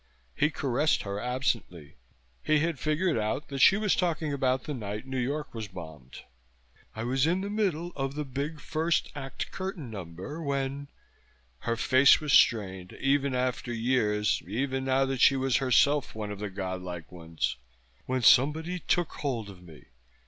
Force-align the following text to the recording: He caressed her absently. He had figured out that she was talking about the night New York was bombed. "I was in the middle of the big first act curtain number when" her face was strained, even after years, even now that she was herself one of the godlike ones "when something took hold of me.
He 0.35 0.49
caressed 0.49 1.03
her 1.03 1.19
absently. 1.19 1.93
He 2.41 2.57
had 2.57 2.79
figured 2.79 3.19
out 3.19 3.49
that 3.49 3.59
she 3.59 3.77
was 3.77 3.95
talking 3.95 4.33
about 4.33 4.63
the 4.63 4.73
night 4.73 5.05
New 5.05 5.19
York 5.19 5.53
was 5.53 5.67
bombed. 5.67 6.23
"I 6.95 7.03
was 7.03 7.27
in 7.27 7.41
the 7.41 7.51
middle 7.51 7.91
of 7.95 8.15
the 8.15 8.25
big 8.25 8.59
first 8.59 9.11
act 9.13 9.51
curtain 9.51 9.91
number 9.91 10.41
when" 10.41 10.87
her 11.69 11.75
face 11.75 12.19
was 12.19 12.33
strained, 12.33 12.93
even 12.93 13.35
after 13.35 13.71
years, 13.71 14.41
even 14.47 14.85
now 14.85 15.05
that 15.05 15.21
she 15.21 15.35
was 15.35 15.57
herself 15.57 16.15
one 16.15 16.31
of 16.31 16.39
the 16.39 16.49
godlike 16.49 17.11
ones 17.11 17.57
"when 18.07 18.23
something 18.23 18.81
took 18.87 19.09
hold 19.11 19.51
of 19.51 19.61
me. 19.61 19.85